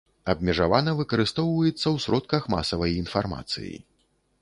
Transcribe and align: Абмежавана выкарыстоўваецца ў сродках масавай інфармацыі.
Абмежавана 0.31 0.91
выкарыстоўваецца 1.01 1.83
ў 1.83 1.97
сродках 2.07 2.51
масавай 2.57 2.91
інфармацыі. 3.07 3.75